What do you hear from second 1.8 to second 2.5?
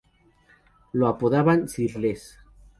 Les.